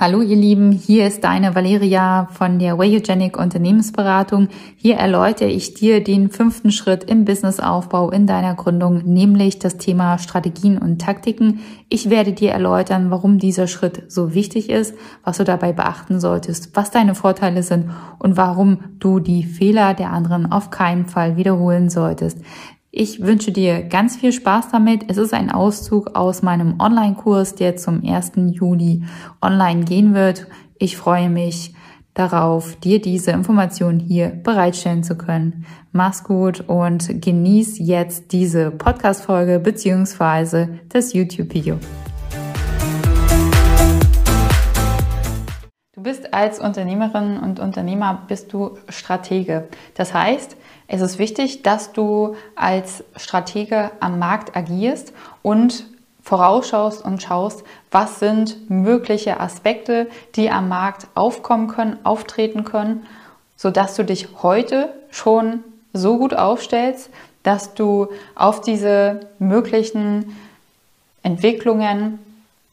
[0.00, 4.48] Hallo ihr Lieben, hier ist deine Valeria von der Wayogenic Unternehmensberatung.
[4.74, 10.16] Hier erläutere ich dir den fünften Schritt im Businessaufbau in deiner Gründung, nämlich das Thema
[10.16, 11.60] Strategien und Taktiken.
[11.90, 16.74] Ich werde dir erläutern, warum dieser Schritt so wichtig ist, was du dabei beachten solltest,
[16.74, 21.90] was deine Vorteile sind und warum du die Fehler der anderen auf keinen Fall wiederholen
[21.90, 22.38] solltest.
[22.92, 25.04] Ich wünsche dir ganz viel Spaß damit.
[25.08, 28.32] Es ist ein Auszug aus meinem Online-Kurs, der zum 1.
[28.50, 29.04] Juli
[29.40, 30.48] online gehen wird.
[30.76, 31.72] Ich freue mich
[32.14, 35.66] darauf, dir diese Informationen hier bereitstellen zu können.
[35.92, 41.78] Mach's gut und genieß jetzt diese Podcast-Folge beziehungsweise das YouTube-Video.
[46.00, 49.68] Du bist als Unternehmerin und Unternehmer bist du Stratege.
[49.94, 50.56] Das heißt,
[50.92, 55.84] es ist wichtig, dass du als Stratege am Markt agierst und
[56.20, 63.06] vorausschaust und schaust, was sind mögliche Aspekte, die am Markt aufkommen können, auftreten können,
[63.56, 67.08] sodass du dich heute schon so gut aufstellst,
[67.44, 70.36] dass du auf diese möglichen
[71.22, 72.18] Entwicklungen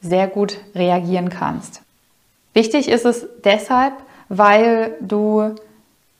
[0.00, 1.82] sehr gut reagieren kannst.
[2.52, 3.94] Wichtig ist es deshalb,
[4.28, 5.56] weil du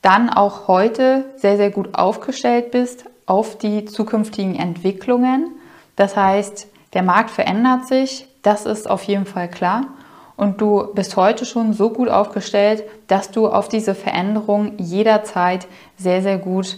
[0.05, 5.47] dann auch heute sehr, sehr gut aufgestellt bist auf die zukünftigen Entwicklungen.
[5.95, 9.87] Das heißt, der Markt verändert sich, das ist auf jeden Fall klar.
[10.37, 15.65] Und du bist heute schon so gut aufgestellt, dass du auf diese Veränderung jederzeit
[15.97, 16.77] sehr, sehr gut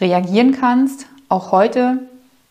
[0.00, 1.06] reagieren kannst.
[1.28, 2.00] Auch heute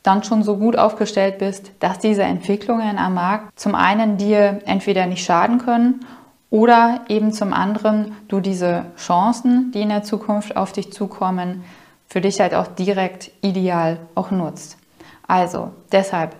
[0.04, 5.06] dann schon so gut aufgestellt bist, dass diese Entwicklungen am Markt zum einen dir entweder
[5.06, 6.06] nicht schaden können
[6.52, 11.64] oder eben zum anderen du diese Chancen, die in der Zukunft auf dich zukommen,
[12.08, 14.78] für dich halt auch direkt ideal auch nutzt.
[15.28, 16.36] Also deshalb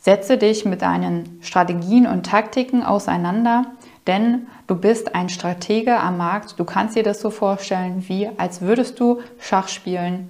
[0.00, 3.66] setze dich mit deinen Strategien und Taktiken auseinander,
[4.08, 6.58] denn du bist ein Stratege am Markt.
[6.58, 10.28] Du kannst dir das so vorstellen, wie als würdest du Schach spielen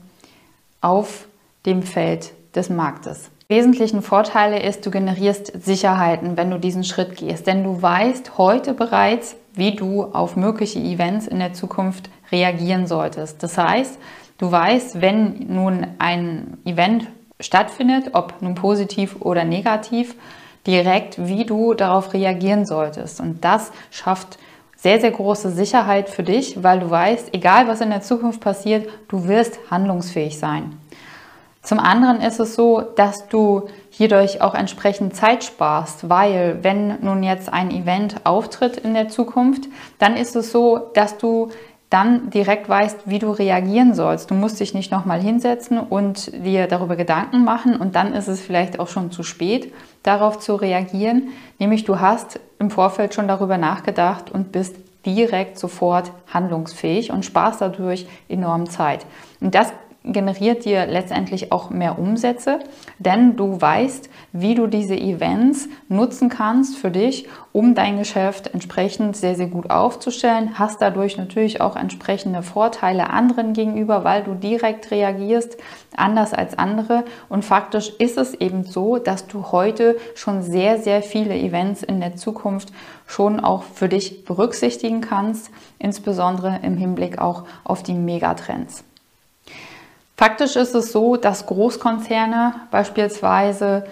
[0.83, 1.27] auf
[1.65, 7.46] dem Feld des Marktes wesentlichen Vorteile ist, du generierst Sicherheiten, wenn du diesen Schritt gehst.
[7.46, 13.42] Denn du weißt heute bereits, wie du auf mögliche Events in der Zukunft reagieren solltest.
[13.42, 13.98] Das heißt,
[14.39, 17.08] du weißt, wenn nun ein Event
[17.41, 20.14] stattfindet, ob nun positiv oder negativ,
[20.67, 23.20] direkt, wie du darauf reagieren solltest.
[23.20, 24.39] Und das schafft
[24.77, 28.89] sehr, sehr große Sicherheit für dich, weil du weißt, egal was in der Zukunft passiert,
[29.08, 30.79] du wirst handlungsfähig sein.
[31.62, 37.23] Zum anderen ist es so, dass du hierdurch auch entsprechend Zeit sparst, weil wenn nun
[37.23, 39.68] jetzt ein Event auftritt in der Zukunft,
[40.00, 41.50] dann ist es so, dass du
[41.89, 44.30] dann direkt weißt, wie du reagieren sollst.
[44.30, 48.40] Du musst dich nicht nochmal hinsetzen und dir darüber Gedanken machen und dann ist es
[48.40, 51.29] vielleicht auch schon zu spät, darauf zu reagieren.
[51.58, 54.74] Nämlich du hast im Vorfeld schon darüber nachgedacht und bist
[55.05, 59.05] direkt sofort handlungsfähig und sparst dadurch enorm Zeit.
[59.40, 59.73] Und das
[60.05, 62.58] generiert dir letztendlich auch mehr Umsätze,
[62.98, 69.17] denn du weißt, wie du diese Events nutzen kannst für dich, um dein Geschäft entsprechend
[69.17, 74.91] sehr, sehr gut aufzustellen, hast dadurch natürlich auch entsprechende Vorteile anderen gegenüber, weil du direkt
[74.91, 75.57] reagierst,
[75.96, 77.05] anders als andere.
[77.29, 82.01] Und faktisch ist es eben so, dass du heute schon sehr, sehr viele Events in
[82.01, 82.73] der Zukunft
[83.07, 88.85] schon auch für dich berücksichtigen kannst, insbesondere im Hinblick auch auf die Megatrends.
[90.17, 93.84] Faktisch ist es so, dass Großkonzerne beispielsweise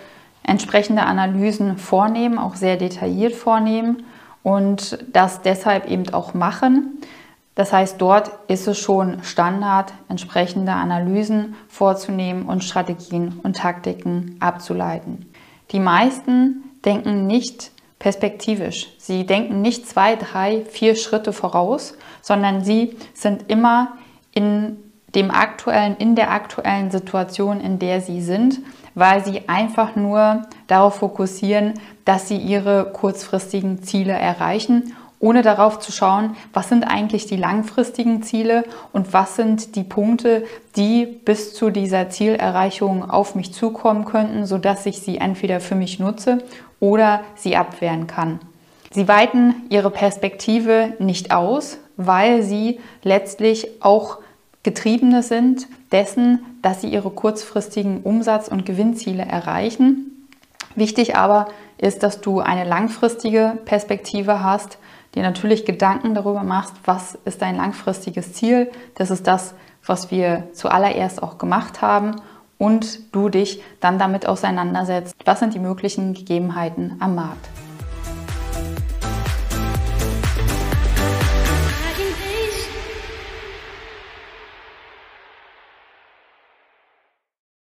[0.42, 4.04] entsprechende Analysen vornehmen, auch sehr detailliert vornehmen
[4.42, 7.00] und das deshalb eben auch machen.
[7.54, 15.30] Das heißt, dort ist es schon Standard, entsprechende Analysen vorzunehmen und Strategien und Taktiken abzuleiten.
[15.72, 18.88] Die meisten denken nicht perspektivisch.
[18.98, 23.98] Sie denken nicht zwei, drei, vier Schritte voraus, sondern sie sind immer
[24.32, 24.78] in
[25.14, 28.60] dem aktuellen, in der aktuellen Situation, in der sie sind,
[28.94, 35.92] weil sie einfach nur darauf fokussieren, dass sie ihre kurzfristigen Ziele erreichen, ohne darauf zu
[35.92, 40.44] schauen, was sind eigentlich die langfristigen Ziele und was sind die Punkte,
[40.76, 45.98] die bis zu dieser Zielerreichung auf mich zukommen könnten, sodass ich sie entweder für mich
[45.98, 46.38] nutze
[46.80, 48.40] oder sie abwehren kann.
[48.92, 54.18] Sie weiten ihre Perspektive nicht aus, weil sie letztlich auch
[54.62, 60.28] Getriebene sind dessen, dass sie ihre kurzfristigen Umsatz- und Gewinnziele erreichen.
[60.74, 61.48] Wichtig aber
[61.78, 64.78] ist, dass du eine langfristige Perspektive hast,
[65.14, 68.70] dir natürlich Gedanken darüber machst, was ist dein langfristiges Ziel.
[68.94, 69.54] Das ist das,
[69.84, 72.16] was wir zuallererst auch gemacht haben
[72.58, 77.48] und du dich dann damit auseinandersetzt, was sind die möglichen Gegebenheiten am Markt.